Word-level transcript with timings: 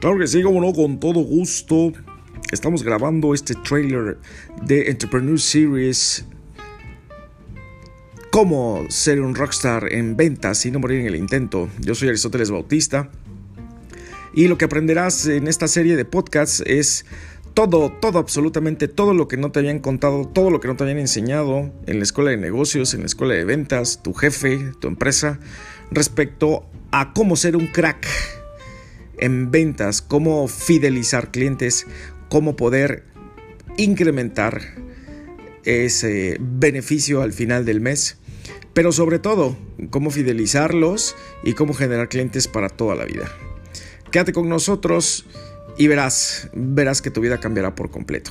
Claro 0.00 0.16
que 0.16 0.28
sí, 0.28 0.42
como 0.42 0.60
no, 0.60 0.72
con 0.72 1.00
todo 1.00 1.20
gusto. 1.20 1.92
Estamos 2.52 2.84
grabando 2.84 3.34
este 3.34 3.54
trailer 3.54 4.18
de 4.64 4.90
Entrepreneur 4.90 5.40
Series. 5.40 6.24
Cómo 8.30 8.86
ser 8.90 9.20
un 9.20 9.34
rockstar 9.34 9.92
en 9.92 10.16
ventas 10.16 10.64
y 10.66 10.70
no 10.70 10.78
morir 10.78 11.00
en 11.00 11.06
el 11.06 11.16
intento. 11.16 11.68
Yo 11.80 11.96
soy 11.96 12.08
Aristóteles 12.08 12.52
Bautista. 12.52 13.10
Y 14.32 14.46
lo 14.46 14.56
que 14.56 14.66
aprenderás 14.66 15.26
en 15.26 15.48
esta 15.48 15.66
serie 15.66 15.96
de 15.96 16.04
podcasts 16.04 16.62
es 16.64 17.04
todo, 17.54 17.90
todo, 17.90 18.20
absolutamente 18.20 18.86
todo 18.86 19.14
lo 19.14 19.26
que 19.26 19.36
no 19.36 19.50
te 19.50 19.58
habían 19.58 19.80
contado, 19.80 20.28
todo 20.28 20.50
lo 20.50 20.60
que 20.60 20.68
no 20.68 20.76
te 20.76 20.84
habían 20.84 20.98
enseñado 20.98 21.72
en 21.86 21.98
la 21.98 22.04
escuela 22.04 22.30
de 22.30 22.36
negocios, 22.36 22.94
en 22.94 23.00
la 23.00 23.06
escuela 23.06 23.34
de 23.34 23.44
ventas, 23.44 24.00
tu 24.00 24.14
jefe, 24.14 24.70
tu 24.78 24.86
empresa, 24.86 25.40
respecto 25.90 26.64
a 26.92 27.12
cómo 27.12 27.34
ser 27.34 27.56
un 27.56 27.66
crack 27.66 28.06
en 29.18 29.50
ventas, 29.50 30.02
cómo 30.02 30.48
fidelizar 30.48 31.30
clientes, 31.30 31.86
cómo 32.28 32.56
poder 32.56 33.04
incrementar 33.76 34.60
ese 35.64 36.36
beneficio 36.40 37.22
al 37.22 37.32
final 37.32 37.64
del 37.64 37.80
mes, 37.80 38.18
pero 38.72 38.92
sobre 38.92 39.18
todo 39.18 39.56
cómo 39.90 40.10
fidelizarlos 40.10 41.16
y 41.42 41.52
cómo 41.52 41.74
generar 41.74 42.08
clientes 42.08 42.48
para 42.48 42.68
toda 42.68 42.94
la 42.94 43.04
vida. 43.04 43.30
Quédate 44.10 44.32
con 44.32 44.48
nosotros 44.48 45.26
y 45.76 45.86
verás, 45.86 46.48
verás 46.54 47.02
que 47.02 47.10
tu 47.10 47.20
vida 47.20 47.38
cambiará 47.38 47.74
por 47.74 47.90
completo. 47.90 48.30